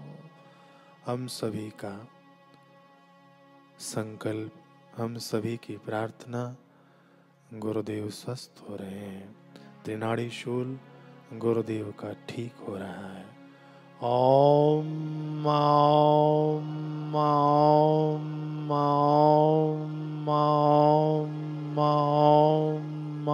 हम 1.06 1.26
सभी 1.26 1.68
का 1.84 1.92
संकल्प 3.80 4.52
हम 4.96 5.16
सभी 5.18 5.56
की 5.56 5.76
प्रार्थना 5.76 6.44
गुरुदेव 7.54 8.10
स्वस्थ 8.10 8.70
हो 8.70 8.76
रहे 8.76 8.90
हैं। 8.90 9.36
त्रिनाड़ी 9.84 10.30
शूल 10.30 10.78
गुरुदेव 11.34 11.94
का 12.00 12.12
ठीक 12.28 12.52
हो 12.68 12.76
रहा 12.76 13.12
है। 13.12 13.24
ओम 14.02 15.46
ओम 15.46 17.16
ओम 17.16 18.70
ओम 18.72 20.28
ओम 20.28 21.78
ओम 21.78 23.28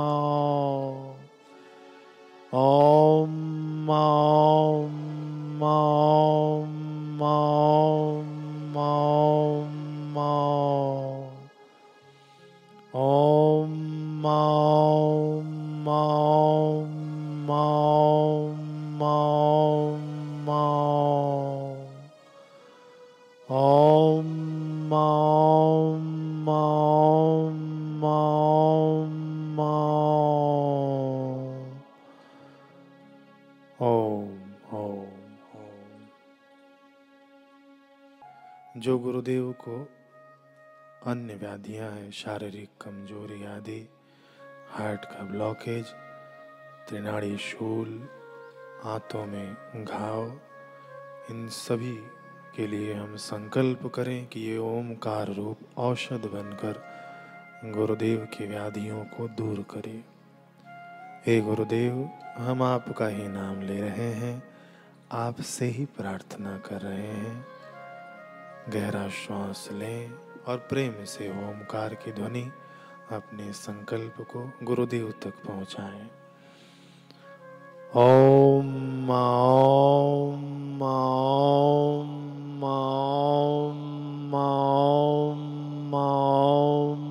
ओम 2.55 3.91
ओम 3.91 4.46
व्याधियाँ 41.37 41.91
हैं, 41.91 42.11
शारीरिक 42.11 42.69
कमज़ोरी 42.81 43.45
आदि, 43.45 43.89
हार्ट 44.71 45.05
का 45.05 45.23
ब्लॉकेज 45.23 45.85
त्रिनाड़ी 46.89 47.37
शूल 47.37 48.09
हाथों 48.85 49.27
में 49.27 49.57
घाव, 49.85 50.41
इन 51.31 51.49
सभी 51.49 51.97
के 52.57 52.67
लिए 52.67 52.95
हम 52.95 53.17
संकल्प 53.17 53.87
करें 53.95 54.27
कि 54.27 54.41
ये 54.41 54.59
ओमकार 54.59 55.29
रूप 55.29 55.59
औषध 55.77 56.27
बनकर 56.27 56.85
गुरुदेव 57.71 58.19
की 58.25 58.47
व्याधियों 58.47 59.05
को 59.05 59.29
दूर 59.29 59.63
करे। 59.63 60.05
हे 61.27 61.41
गुरुदेव, 61.41 62.11
हम 62.37 62.63
आपका 62.63 63.07
ही 63.07 63.29
नाम 63.29 63.63
ले 63.63 63.81
रहे 63.81 64.13
हैं, 64.13 64.43
आपसे 65.13 65.67
ही 65.67 65.85
प्रार्थना 65.85 66.59
कर 66.59 66.81
रहे 66.81 67.07
हैं। 67.07 67.47
गहरा 68.69 69.09
श्वास 69.09 69.69
लें। 69.73 70.26
और 70.47 70.59
प्रेम 70.59 71.05
से 71.05 71.31
ओमकार 71.31 71.95
की 71.95 72.13
ध्वनि 72.13 72.51
अपने 73.11 73.53
संकल्प 73.53 74.15
को 74.21 74.53
गुरुदेव 74.63 75.11
तक 75.11 75.35
पहुंचाएँ। 75.47 76.11
ओम 77.97 79.11
ओम 79.11 80.83
ओम 80.83 82.65
ओम 82.65 84.35
ओम 84.35 85.95
ओम। 85.95 87.07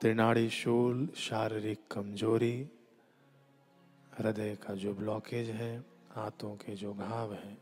त्रिनाड़ी 0.00 0.50
शूल, 0.50 1.08
शारीरिक 1.16 1.80
कमज़ोरी, 1.90 2.68
हृदय 4.18 4.56
का 4.66 4.74
जो 4.74 4.94
ब्लॉकेज 4.94 5.50
है, 5.50 5.84
हाथों 6.12 6.56
के 6.56 6.74
जो 6.74 6.94
घाव 6.94 7.32
हैं 7.32 7.58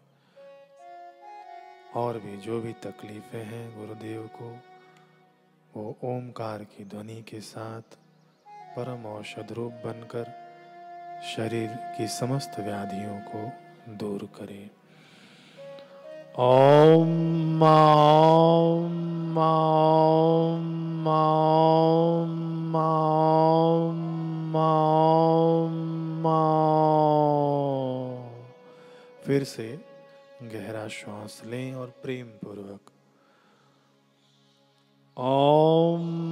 और 1.95 2.19
भी 2.19 2.37
जो 2.37 2.61
भी 2.61 2.73
तकलीफें 2.73 3.45
हैं 3.45 3.79
गुरुदेव 3.79 4.31
को, 4.35 4.57
वो 5.77 5.97
ओमकार 6.05 6.65
की 6.65 6.85
ध्वनि 6.85 7.23
के 7.23 7.41
साथ 7.41 7.83
परम 8.49 9.07
औषध 9.07 9.53
रूप 9.53 9.73
बनकर 9.73 10.25
शरीर 11.37 11.69
की 11.99 12.09
समस्त 12.09 12.61
व्याधियों 12.61 13.21
को 13.21 13.53
दूर 13.95 14.25
करे। 14.25 14.71
ओम। 16.39 17.31
फिर 29.27 29.45
से 29.45 29.90
गहरा 30.53 30.89
श्वास 30.89 31.43
लें 31.45 31.75
और 31.75 31.89
प्रेम 31.89 32.27
पूर्वक 32.27 32.81
ओम 35.19 36.31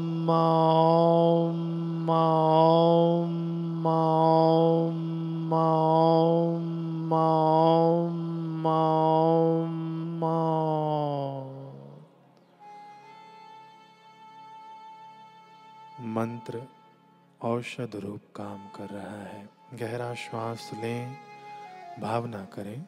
मंत्र 16.19 16.63
औषध 17.43 17.97
रूप 17.97 18.21
काम 18.37 18.69
कर 18.69 18.89
रहा 18.89 19.23
है। 19.23 19.49
गहरा 19.75 20.15
श्वास 20.15 20.71
लें, 20.75 21.17
भावना 22.01 22.45
करें। 22.45 22.87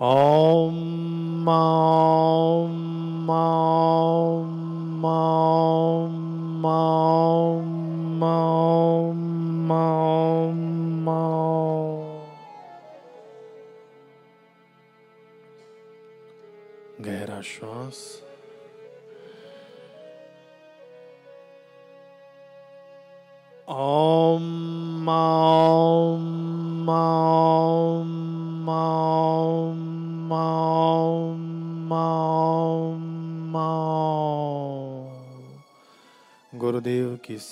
Om, 0.00 1.48
Om, 1.48 3.28
Om. 3.28 3.77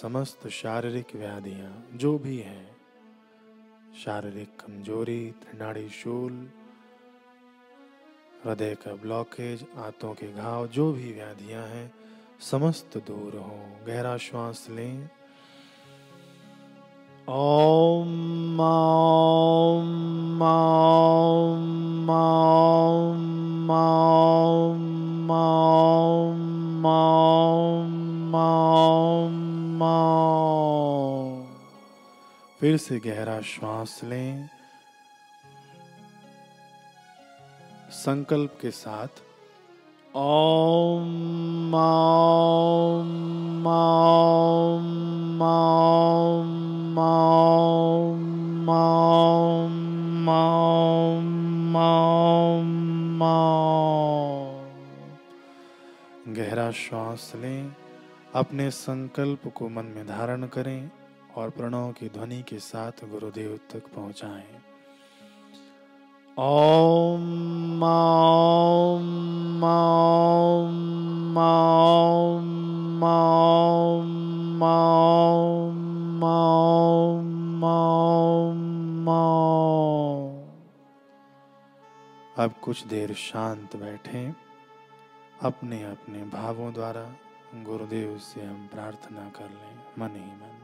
समस्त 0.03 0.49
शारीरिक 0.49 1.17
व्याधियाँ 1.17 1.91
जो 1.95 2.19
भी 2.19 2.39
हैं, 2.39 2.77
शारीरिक 4.05 4.49
कमज़ोरी, 4.61 5.31
त्रिनाड़ी 5.31 5.89
शूल, 5.89 6.51
हृदय 8.45 8.75
का 8.75 8.95
ब्लॉकेज 8.95 9.67
आंतों 9.77 10.15
के 10.15 10.33
घाव, 10.33 10.67
जो 10.67 10.93
भी 10.93 11.13
व्याधियाँ 11.13 11.67
हैं, 11.67 11.95
समस्त 12.41 12.99
दूर 12.99 13.37
हो, 13.37 13.85
गहरा 13.87 14.17
श्वास 14.17 14.67
लें। 14.71 15.11
ओम 17.29 18.61
ओम। 18.61 20.39
से 32.89 32.99
गहरा 32.99 33.41
श्वास 33.41 34.01
लें। 34.05 34.49
संकल्प 37.91 38.59
के 38.63 38.71
साथ 38.71 39.09
ॐ 40.17 41.17
गहरा 56.29 56.71
श्वास 56.71 57.33
लें, 57.37 57.77
अपने 58.35 58.71
संकल्प 58.71 59.53
को 59.55 59.69
मन 59.69 59.85
में 59.85 60.07
धारण 60.07 60.47
करें। 60.47 60.91
और 61.37 61.51
प्रणव 61.51 61.93
की 61.93 62.09
ध्वनि 62.09 62.43
के 62.43 62.59
साथ 62.59 62.93
गुरुदेव 63.11 63.59
तक 63.73 63.83
पहुंचाएँ। 63.95 64.61
ॐ 66.39 66.43
ॐ 67.83 69.05
ॐ 69.65 70.81
ॐ 71.39 73.03
ॐ 74.63 75.03
ॐ 76.23 77.65
ॐ 79.09 79.47
अब 82.39 82.55
कुछ 82.63 82.85
देर 82.87 83.15
शांत 83.15 83.77
बैठें। 83.77 84.35
अपने 85.43 85.83
अपने 85.85 86.19
भावों 86.25 86.73
द्वारा 86.73 87.05
गुरुदेव 87.55 88.19
से 88.19 88.45
हम 88.45 88.67
प्रार्थना 88.67 89.29
कर 89.37 89.51
लें। 89.51 89.77
मन 89.99 90.17
ही 90.17 90.31
मन। 90.33 90.56